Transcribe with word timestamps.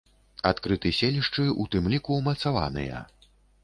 Адкрыты 0.51 0.93
селішчы, 1.01 1.47
у 1.61 1.69
тым 1.77 1.83
ліку 1.97 2.11
ўмацаваныя. 2.25 3.09